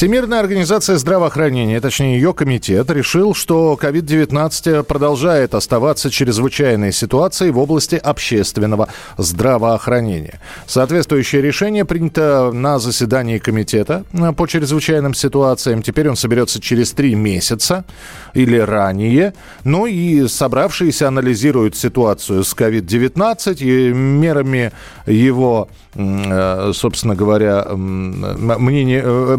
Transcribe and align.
Всемирная 0.00 0.40
организация 0.40 0.96
здравоохранения, 0.96 1.78
точнее 1.78 2.14
ее 2.14 2.32
комитет, 2.32 2.90
решил, 2.90 3.34
что 3.34 3.78
COVID-19 3.78 4.84
продолжает 4.84 5.54
оставаться 5.54 6.10
чрезвычайной 6.10 6.90
ситуацией 6.90 7.50
в 7.50 7.58
области 7.58 7.96
общественного 7.96 8.88
здравоохранения. 9.18 10.40
Соответствующее 10.66 11.42
решение 11.42 11.84
принято 11.84 12.50
на 12.50 12.78
заседании 12.78 13.36
комитета 13.36 14.06
по 14.38 14.46
чрезвычайным 14.46 15.12
ситуациям. 15.12 15.82
Теперь 15.82 16.08
он 16.08 16.16
соберется 16.16 16.62
через 16.62 16.92
три 16.92 17.14
месяца 17.14 17.84
или 18.32 18.56
ранее. 18.56 19.34
Ну 19.64 19.84
и 19.84 20.26
собравшиеся 20.28 21.08
анализируют 21.08 21.76
ситуацию 21.76 22.42
с 22.44 22.54
COVID-19 22.54 23.58
и 23.58 23.92
мерами 23.92 24.72
его, 25.04 25.68
э, 25.92 26.72
собственно 26.72 27.14
говоря, 27.14 27.66
мнение 27.74 29.02
э, 29.04 29.36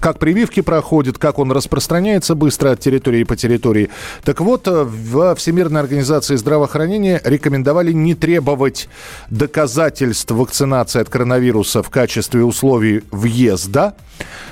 как 0.00 0.18
прививки 0.18 0.60
проходят, 0.60 1.18
как 1.18 1.38
он 1.38 1.52
распространяется 1.52 2.34
быстро 2.34 2.70
от 2.70 2.80
территории 2.80 3.24
по 3.24 3.36
территории. 3.36 3.90
Так 4.24 4.40
вот, 4.40 4.68
э, 4.68 4.82
в 4.84 5.34
Всемирной 5.34 5.80
организации 5.80 6.36
здравоохранения 6.36 7.20
рекомендовали 7.24 7.92
не 7.92 8.14
требовать 8.14 8.88
доказательств 9.30 10.30
вакцинации 10.30 11.00
от 11.00 11.08
коронавируса 11.08 11.82
в 11.82 11.90
качестве 11.90 12.44
условий 12.44 13.02
въезда, 13.10 13.94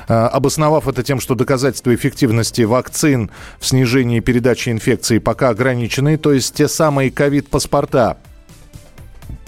э, 0.09 0.15
обосновав 0.15 0.89
это 0.89 1.03
тем, 1.03 1.21
что 1.21 1.35
доказательства 1.35 1.95
эффективности 1.95 2.63
вакцин 2.63 3.31
в 3.59 3.67
снижении 3.67 4.21
передачи 4.21 4.71
инфекции 4.71 5.19
пока 5.19 5.51
ограничены, 5.51 6.17
то 6.17 6.33
есть 6.33 6.55
те 6.55 6.69
самые 6.69 7.11
ковид-паспорта, 7.11 8.19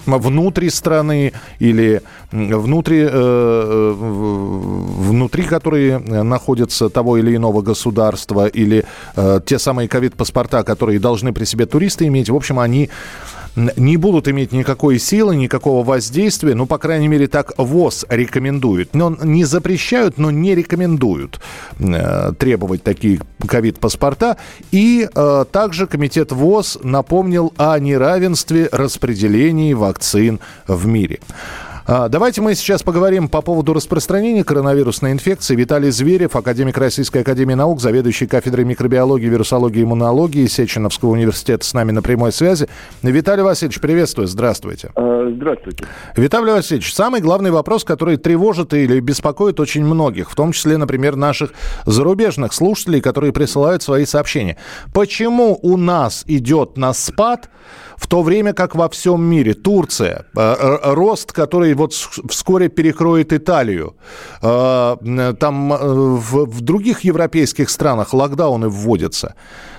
внутри 0.05 0.69
страны 0.69 1.33
или 1.59 2.01
внутри, 2.31 2.99
э, 3.01 3.09
э 3.11 3.93
внутри 5.03 5.43
которые 5.43 5.99
находятся 5.99 6.89
того 6.89 7.17
или 7.17 7.35
иного 7.35 7.61
государства, 7.61 8.47
или 8.47 8.85
э, 9.15 9.39
те 9.45 9.59
самые 9.59 9.87
ковид-паспорта, 9.87 10.63
которые 10.63 10.99
должны 10.99 11.33
при 11.33 11.45
себе 11.45 11.65
туристы 11.65 12.07
иметь, 12.07 12.29
в 12.29 12.35
общем, 12.35 12.59
они 12.59 12.89
не 13.55 13.97
будут 13.97 14.27
иметь 14.27 14.51
никакой 14.51 14.99
силы, 14.99 15.35
никакого 15.35 15.83
воздействия. 15.83 16.55
Ну, 16.55 16.65
по 16.65 16.77
крайней 16.77 17.07
мере, 17.07 17.27
так 17.27 17.53
ВОЗ 17.57 18.05
рекомендует. 18.09 18.95
Но 18.95 19.15
не 19.21 19.45
запрещают, 19.45 20.17
но 20.17 20.31
не 20.31 20.55
рекомендуют 20.55 21.39
э, 21.79 22.33
требовать 22.37 22.83
такие 22.83 23.19
ковид-паспорта. 23.45 24.37
И 24.71 25.07
э, 25.13 25.45
также 25.51 25.87
комитет 25.87 26.31
ВОЗ 26.31 26.79
напомнил 26.83 27.53
о 27.57 27.77
неравенстве 27.79 28.69
распределении 28.71 29.73
вакцин 29.73 30.39
в 30.67 30.87
мире. 30.87 31.19
А, 31.85 32.07
давайте 32.07 32.39
мы 32.39 32.55
сейчас 32.55 32.81
поговорим 32.81 33.27
по 33.27 33.41
поводу 33.41 33.73
распространения 33.73 34.45
коронавирусной 34.45 35.11
инфекции. 35.11 35.53
Виталий 35.53 35.91
Зверев, 35.91 36.35
академик 36.37 36.77
Российской 36.77 37.19
Академии 37.19 37.55
Наук, 37.55 37.81
заведующий 37.81 38.25
кафедрой 38.25 38.63
микробиологии, 38.63 39.27
вирусологии 39.27 39.81
и 39.81 39.83
иммунологии 39.83 40.47
Сеченовского 40.47 41.09
университета 41.09 41.65
с 41.65 41.73
нами 41.73 41.91
на 41.91 42.01
прямой 42.01 42.31
связи. 42.31 42.69
Виталий 43.01 43.43
Васильевич, 43.43 43.81
приветствую, 43.81 44.27
здравствуйте. 44.27 44.91
А, 44.95 45.29
здравствуйте. 45.35 45.85
Виталий 46.15 46.53
Васильевич, 46.53 46.93
самый 46.93 47.19
главный 47.19 47.51
вопрос, 47.51 47.83
который 47.83 48.15
тревожит 48.15 48.73
или 48.73 49.01
беспокоит 49.01 49.59
очень 49.59 49.83
многих, 49.83 50.31
в 50.31 50.35
том 50.35 50.53
числе, 50.53 50.77
например, 50.77 51.17
наших 51.17 51.51
зарубежных 51.85 52.53
слушателей, 52.53 53.01
которые 53.01 53.33
присылают 53.33 53.83
свои 53.83 54.05
сообщения. 54.05 54.55
Почему 54.93 55.59
у 55.61 55.75
нас 55.75 56.23
идет 56.27 56.77
на 56.77 56.93
спад 56.93 57.49
в 57.97 58.07
то 58.07 58.21
время 58.21 58.53
как 58.53 58.75
во 58.75 58.87
всем 58.89 59.23
мире 59.23 59.53
Турция, 59.53 60.25
э, 60.35 60.39
э, 60.39 60.93
рост, 60.93 61.31
который 61.31 61.73
вот 61.73 61.93
вскоре 61.93 62.69
перекроет 62.69 63.33
Италию, 63.33 63.95
э, 64.41 65.33
там 65.39 65.69
в, 65.69 66.61
других 66.61 67.01
европейских 67.01 67.69
странах 67.69 68.13
локдауны 68.13 68.69
вводятся. 68.69 69.35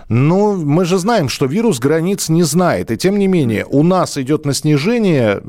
Ну, 0.09 0.57
мы 0.57 0.85
же 0.85 0.99
знаем, 0.99 1.29
что 1.29 1.47
вирус 1.47 1.79
границ 1.79 2.29
не 2.29 2.43
знает. 2.43 2.91
И 2.91 2.97
тем 2.97 3.19
не 3.19 3.27
менее, 3.27 3.65
у 3.65 3.83
нас 3.83 4.19
идет 4.19 4.45
на 4.45 4.53
снижение. 4.53 5.43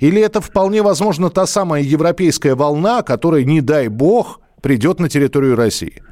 Или 0.00 0.20
это 0.20 0.40
вполне 0.40 0.82
возможно 0.82 1.30
та 1.30 1.46
самая 1.46 1.82
европейская 1.82 2.54
волна, 2.54 3.02
которая, 3.02 3.44
не 3.44 3.60
дай 3.60 3.88
бог, 3.88 4.40
придет 4.60 5.00
на 5.00 5.08
территорию 5.08 5.56
России? 5.56 6.02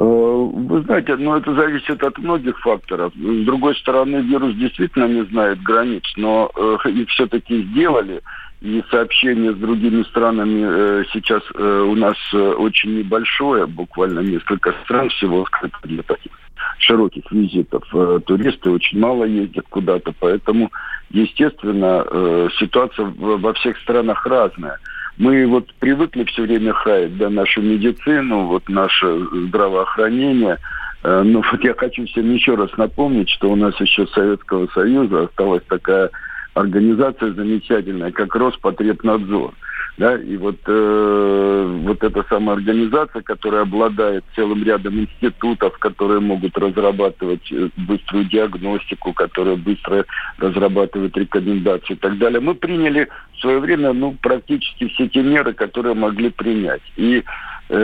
Э, 0.00 0.02
вы 0.02 0.80
знаете, 0.82 1.14
ну 1.16 1.36
это 1.36 1.54
зависит 1.54 2.02
от 2.02 2.16
многих 2.16 2.58
факторов. 2.60 3.12
С 3.14 3.44
другой 3.44 3.76
стороны, 3.76 4.22
вирус 4.22 4.54
действительно 4.54 5.04
не 5.04 5.24
знает 5.26 5.62
границ, 5.62 6.04
но 6.16 6.50
э, 6.56 6.88
их 6.88 7.08
все-таки 7.10 7.62
сделали. 7.64 8.22
И 8.62 8.82
сообщение 8.90 9.52
с 9.52 9.56
другими 9.56 10.02
странами 10.04 10.64
э, 10.64 11.04
сейчас 11.12 11.42
э, 11.54 11.86
у 11.86 11.94
нас 11.96 12.16
э, 12.32 12.38
очень 12.38 12.98
небольшое, 12.98 13.66
буквально 13.66 14.20
несколько 14.20 14.72
стран 14.84 15.10
всего 15.10 15.46
для 15.82 16.02
таких 16.02 16.32
широких 16.78 17.30
визитов. 17.30 17.84
Э, 17.92 18.20
туристы 18.24 18.70
очень 18.70 18.98
мало 18.98 19.24
ездят 19.24 19.66
куда-то, 19.68 20.14
поэтому, 20.18 20.70
естественно, 21.10 22.06
э, 22.10 22.48
ситуация 22.58 23.12
во 23.18 23.52
всех 23.52 23.76
странах 23.80 24.24
разная. 24.24 24.78
Мы 25.20 25.46
вот 25.46 25.70
привыкли 25.80 26.24
все 26.24 26.42
время 26.42 26.72
хаять 26.72 27.18
да, 27.18 27.28
нашу 27.28 27.60
медицину, 27.60 28.46
вот 28.46 28.66
наше 28.70 29.18
здравоохранение. 29.48 30.58
Э, 31.02 31.20
но 31.22 31.42
вот 31.52 31.62
я 31.62 31.74
хочу 31.74 32.06
всем 32.06 32.32
еще 32.32 32.54
раз 32.54 32.74
напомнить, 32.78 33.28
что 33.28 33.50
у 33.50 33.54
нас 33.54 33.78
еще 33.78 34.06
с 34.06 34.12
Советского 34.12 34.66
Союза 34.68 35.24
осталась 35.24 35.62
такая 35.68 36.10
организация 36.54 37.34
замечательная, 37.34 38.12
как 38.12 38.34
Роспотребнадзор. 38.34 39.52
Да, 40.00 40.16
и 40.16 40.34
вот, 40.38 40.56
э, 40.66 41.78
вот 41.82 42.02
эта 42.02 42.24
самая 42.30 42.56
организация, 42.56 43.20
которая 43.20 43.62
обладает 43.64 44.24
целым 44.34 44.64
рядом 44.64 44.98
институтов, 44.98 45.78
которые 45.78 46.20
могут 46.20 46.56
разрабатывать 46.56 47.52
э, 47.52 47.68
быструю 47.76 48.24
диагностику, 48.24 49.12
которые 49.12 49.58
быстро 49.58 50.06
разрабатывают 50.38 51.14
рекомендации 51.18 51.92
и 51.92 51.96
так 51.96 52.16
далее. 52.16 52.40
Мы 52.40 52.54
приняли 52.54 53.08
в 53.34 53.40
свое 53.42 53.58
время 53.58 53.92
ну, 53.92 54.16
практически 54.22 54.88
все 54.88 55.06
те 55.06 55.22
меры, 55.22 55.52
которые 55.52 55.94
могли 55.94 56.30
принять. 56.30 56.80
И 56.96 57.22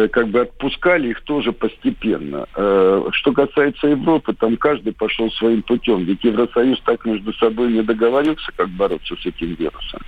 как 0.09 0.29
бы 0.29 0.41
отпускали 0.41 1.11
их 1.11 1.21
тоже 1.23 1.53
постепенно. 1.53 2.47
Э, 2.57 3.09
что 3.13 3.33
касается 3.33 3.87
Европы, 3.87 4.35
там 4.35 4.57
каждый 4.57 4.93
пошел 4.93 5.31
своим 5.31 5.63
путем. 5.63 6.05
Ведь 6.05 6.25
Евросоюз 6.25 6.81
так 6.85 7.05
между 7.05 7.33
собой 7.35 7.73
не 7.73 7.83
договорился, 7.83 8.51
как 8.57 8.69
бороться 8.71 9.15
с 9.15 9.25
этим 9.25 9.55
вирусом. 9.55 10.01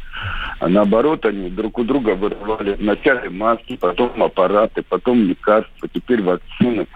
А 0.59 0.69
наоборот, 0.69 1.25
они 1.25 1.49
друг 1.51 1.79
у 1.79 1.85
друга 1.85 2.17
вырывали 2.17 2.73
вначале 2.75 3.31
маски, 3.31 3.77
потом 3.77 4.21
аппараты, 4.21 4.83
потом 4.83 5.23
лекарства, 5.23 5.89
теперь 5.93 6.23
вакцины. 6.23 6.87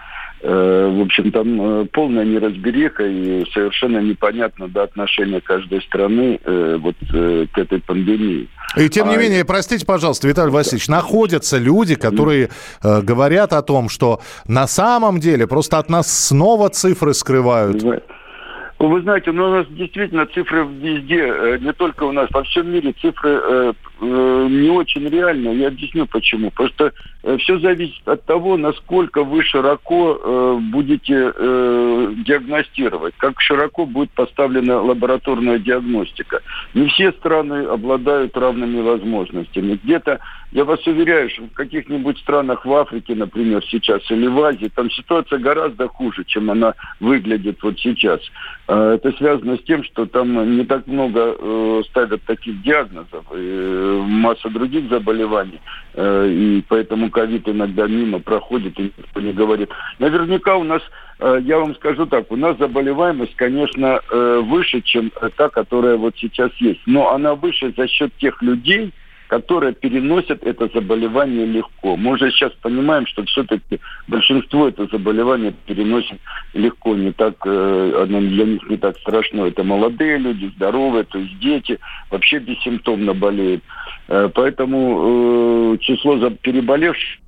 Э, 0.45 0.91
в 0.93 1.01
общем, 1.01 1.31
там 1.31 1.61
э, 1.61 1.85
полная 1.85 2.25
неразбериха 2.25 3.05
и 3.05 3.45
совершенно 3.53 3.99
непонятно 3.99 4.67
до 4.67 4.83
отношения 4.83 5.39
каждой 5.39 5.81
страны 5.83 6.37
э, 6.43 6.77
вот 6.81 6.95
к 6.99 7.57
этой 7.57 7.79
пандемии. 7.79 8.49
И 8.75 8.89
тем 8.89 9.07
не 9.07 9.15
а... 9.15 9.17
менее, 9.17 9.45
простите, 9.45 9.85
пожалуйста, 9.85 10.27
Виталий 10.27 10.51
Васильевич, 10.51 10.89
находятся 10.89 11.57
люди, 11.57 11.95
которые 11.95 12.49
э, 12.83 13.01
говорят 13.01 13.53
о 13.53 13.61
том, 13.61 13.87
что 13.87 14.19
на 14.45 14.67
самом 14.67 15.21
деле 15.21 15.47
просто 15.47 15.77
от 15.77 15.89
нас 15.89 16.11
снова 16.11 16.67
цифры 16.67 17.13
скрывают. 17.13 17.81
Ну, 17.81 18.89
вы 18.89 19.01
знаете, 19.01 19.31
ну, 19.31 19.45
у 19.45 19.51
нас 19.51 19.67
действительно 19.69 20.25
цифры 20.25 20.67
везде, 20.67 21.57
не 21.61 21.71
только 21.71 22.03
у 22.03 22.11
нас, 22.11 22.27
во 22.31 22.43
всем 22.43 22.69
мире 22.69 22.93
цифры 22.99 23.73
Э, 24.01 24.47
не 24.49 24.69
очень 24.69 25.07
реально. 25.07 25.49
Я 25.49 25.67
объясню 25.67 26.05
почему. 26.07 26.51
Просто 26.51 26.93
э, 27.23 27.37
все 27.37 27.59
зависит 27.59 28.07
от 28.07 28.25
того, 28.25 28.57
насколько 28.57 29.23
вы 29.23 29.43
широко 29.43 30.19
э, 30.19 30.59
будете 30.71 31.31
э, 31.35 32.13
диагностировать, 32.25 33.13
как 33.17 33.39
широко 33.39 33.85
будет 33.85 34.11
поставлена 34.11 34.81
лабораторная 34.81 35.59
диагностика. 35.59 36.41
Не 36.73 36.87
все 36.87 37.11
страны 37.13 37.65
обладают 37.65 38.35
равными 38.35 38.81
возможностями. 38.81 39.79
Где-то, 39.83 40.19
я 40.51 40.65
вас 40.65 40.85
уверяю, 40.87 41.29
что 41.29 41.43
в 41.43 41.53
каких-нибудь 41.53 42.17
странах 42.19 42.65
в 42.65 42.73
Африке, 42.73 43.15
например, 43.15 43.63
сейчас, 43.65 44.01
или 44.09 44.27
в 44.27 44.41
Азии, 44.41 44.71
там 44.73 44.89
ситуация 44.89 45.39
гораздо 45.39 45.87
хуже, 45.87 46.23
чем 46.25 46.49
она 46.49 46.73
выглядит 46.99 47.61
вот 47.61 47.79
сейчас. 47.79 48.21
Э, 48.67 48.95
это 48.95 49.11
связано 49.17 49.57
с 49.57 49.63
тем, 49.63 49.83
что 49.83 50.05
там 50.07 50.57
не 50.57 50.65
так 50.65 50.87
много 50.87 51.35
э, 51.37 51.81
ставят 51.89 52.23
таких 52.23 52.61
диагнозов. 52.63 53.25
Э, 53.31 53.92
масса 54.01 54.49
других 54.49 54.89
заболеваний. 54.89 55.59
Э, 55.93 56.27
и 56.29 56.63
поэтому 56.67 57.09
ковид 57.09 57.47
иногда 57.47 57.87
мимо 57.87 58.19
проходит 58.19 58.79
и 58.79 58.91
никто 58.97 59.21
не 59.21 59.33
говорит. 59.33 59.69
Наверняка 59.99 60.55
у 60.55 60.63
нас, 60.63 60.81
э, 61.19 61.39
я 61.43 61.59
вам 61.59 61.75
скажу 61.75 62.05
так, 62.05 62.31
у 62.31 62.35
нас 62.35 62.57
заболеваемость, 62.57 63.35
конечно, 63.35 63.99
э, 64.09 64.41
выше, 64.43 64.81
чем 64.81 65.11
та, 65.37 65.49
которая 65.49 65.97
вот 65.97 66.15
сейчас 66.17 66.51
есть. 66.59 66.81
Но 66.85 67.11
она 67.11 67.35
выше 67.35 67.73
за 67.75 67.87
счет 67.87 68.11
тех 68.17 68.41
людей, 68.41 68.91
которые 69.33 69.73
переносят 69.73 70.43
это 70.43 70.69
заболевание 70.71 71.47
легко. 71.47 71.97
Мы 71.97 72.11
уже 72.11 72.29
сейчас 72.29 72.51
понимаем, 72.61 73.07
что 73.07 73.25
все-таки 73.25 73.79
большинство 74.07 74.67
это 74.67 74.85
заболевание 74.85 75.55
переносит 75.65 76.19
легко, 76.53 76.93
не 76.93 77.11
так, 77.11 77.33
э, 77.43 78.03
оно 78.03 78.19
для 78.19 78.45
них 78.45 78.69
не 78.69 78.77
так 78.77 78.95
страшно. 78.99 79.45
Это 79.45 79.63
молодые 79.63 80.19
люди, 80.19 80.51
здоровые, 80.55 81.05
то 81.05 81.17
есть 81.17 81.39
дети, 81.39 81.79
вообще 82.11 82.37
бессимптомно 82.37 83.15
болеют. 83.15 83.63
Э, 84.07 84.29
поэтому 84.31 85.73
э, 85.73 85.77
число 85.79 86.29
переболевших 86.29 87.19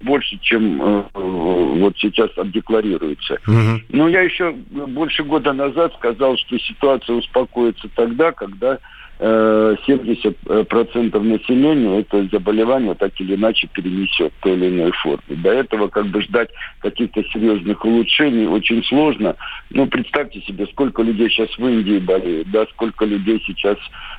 больше, 0.00 0.38
чем 0.42 1.06
вот 1.12 1.96
сейчас 1.98 2.30
декларируется. 2.46 3.34
Угу. 3.46 3.82
Но 3.90 4.08
я 4.08 4.22
еще 4.22 4.52
больше 4.52 5.24
года 5.24 5.52
назад 5.52 5.92
сказал, 5.94 6.36
что 6.36 6.58
ситуация 6.58 7.16
успокоится 7.16 7.88
тогда, 7.96 8.30
когда 8.30 8.78
70% 9.18 10.36
э, 10.46 11.18
населения 11.20 12.00
это 12.00 12.28
заболевание 12.30 12.94
так 12.94 13.12
или 13.20 13.34
иначе 13.34 13.68
перенесет 13.72 14.32
в 14.38 14.42
той 14.42 14.52
или 14.52 14.68
иной 14.68 14.92
форме. 14.92 15.18
До 15.28 15.50
этого 15.50 15.88
как 15.88 16.06
бы 16.06 16.22
ждать 16.22 16.50
каких-то 16.80 17.22
серьезных 17.32 17.84
улучшений 17.84 18.46
очень 18.46 18.84
сложно. 18.84 19.34
Ну, 19.70 19.86
представьте 19.86 20.40
себе, 20.42 20.66
сколько 20.68 21.02
людей 21.02 21.28
сейчас 21.30 21.48
в 21.58 21.66
Индии 21.66 21.98
болеет, 21.98 22.50
да, 22.52 22.64
сколько 22.66 23.04
людей 23.04 23.42
сейчас 23.44 23.76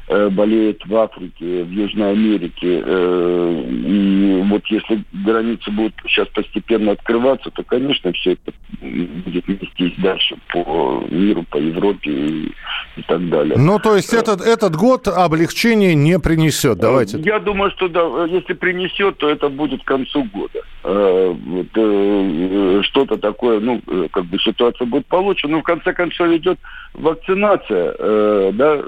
э, 0.10 0.30
болеет 0.30 0.86
в 0.86 0.96
Африке, 0.96 1.64
в 1.64 1.72
Южной 1.72 2.12
Америке. 2.12 2.84
Э, 2.86 3.64
и 3.70 4.42
вот 4.50 4.66
если 4.68 5.02
границы 5.14 5.72
будут 5.72 5.94
сейчас 6.08 6.28
постепенно 6.30 6.92
открываться, 6.92 7.50
то, 7.52 7.64
конечно, 7.64 8.12
все 8.14 8.34
это 8.34 8.52
будет 8.82 9.48
нестись 9.48 9.94
дальше 10.00 10.36
по 10.52 11.06
миру, 11.10 11.46
по 11.50 11.58
Европе 11.58 12.12
и, 12.12 12.52
и 12.98 13.02
так 13.08 13.30
далее. 13.30 13.56
Ну, 13.58 13.80
то 13.80 13.96
есть 13.96 14.14
этот, 14.14 14.42
этот 14.42 14.76
год 14.76 14.89
год 14.90 15.08
облегчения 15.08 15.94
не 15.94 16.18
принесет. 16.18 16.80
Давайте. 16.80 17.20
Я 17.20 17.40
думаю, 17.40 17.70
что 17.72 17.88
да, 17.88 18.26
если 18.26 18.54
принесет, 18.54 19.18
то 19.18 19.30
это 19.30 19.50
будет 19.50 19.84
к 19.84 19.86
концу 19.88 20.24
года. 20.24 20.62
Э, 20.84 21.36
э, 21.76 22.82
что-то 22.84 23.18
такое, 23.18 23.60
ну, 23.60 23.82
э, 23.86 24.08
как 24.12 24.26
бы 24.26 24.40
ситуация 24.40 24.88
будет 24.88 25.06
получена. 25.06 25.52
Но 25.54 25.60
в 25.60 25.64
конце 25.64 25.94
концов 25.94 26.30
идет 26.30 26.58
вакцинация, 26.94 28.52
да, 28.54 28.82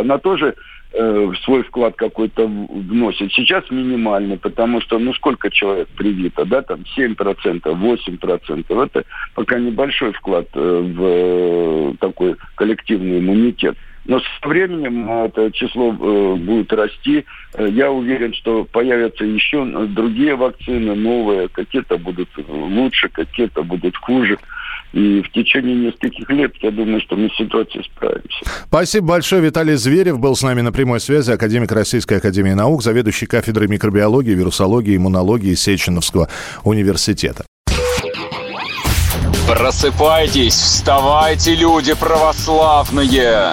она 0.00 0.18
тоже 0.18 0.54
свой 1.44 1.62
вклад 1.64 1.96
какой-то 1.96 2.46
вносит. 2.46 3.32
Сейчас 3.32 3.64
минимальный, 3.70 4.38
потому 4.38 4.80
что, 4.80 4.98
ну, 4.98 5.12
сколько 5.14 5.50
человек 5.50 5.88
привито, 5.88 6.44
да, 6.44 6.62
там 6.62 6.80
7%, 6.96 7.14
8%. 7.62 8.82
Это 8.84 9.04
пока 9.34 9.58
небольшой 9.58 10.12
вклад 10.12 10.48
в 10.54 11.94
такой 12.00 12.36
коллективный 12.54 13.18
иммунитет. 13.18 13.76
Но 14.08 14.20
со 14.20 14.48
временем 14.48 15.08
э, 15.08 15.26
это 15.26 15.52
число 15.52 15.90
э, 15.92 16.34
будет 16.36 16.72
расти. 16.72 17.26
Э, 17.54 17.68
я 17.70 17.92
уверен, 17.92 18.32
что 18.32 18.64
появятся 18.64 19.24
еще 19.24 19.64
другие 19.88 20.34
вакцины, 20.34 20.94
новые. 20.94 21.48
Какие-то 21.48 21.98
будут 21.98 22.30
лучше, 22.48 23.10
какие-то 23.10 23.62
будут 23.62 23.96
хуже. 23.98 24.38
И 24.94 25.20
в 25.20 25.30
течение 25.32 25.76
нескольких 25.76 26.30
лет, 26.30 26.54
я 26.62 26.70
думаю, 26.70 27.02
что 27.02 27.16
мы 27.16 27.28
с 27.28 27.36
ситуацией 27.36 27.84
справимся. 27.84 28.38
Спасибо 28.66 29.08
большое. 29.08 29.42
Виталий 29.42 29.74
Зверев 29.74 30.18
был 30.18 30.34
с 30.34 30.42
нами 30.42 30.62
на 30.62 30.72
прямой 30.72 31.00
связи, 31.00 31.30
академик 31.30 31.70
Российской 31.70 32.16
Академии 32.16 32.54
Наук, 32.54 32.82
заведующий 32.82 33.26
кафедрой 33.26 33.68
микробиологии, 33.68 34.32
вирусологии, 34.32 34.96
иммунологии 34.96 35.52
Сеченовского 35.52 36.28
университета. 36.64 37.44
Просыпайтесь, 39.46 40.54
вставайте, 40.54 41.54
люди 41.54 41.94
православные! 41.94 43.52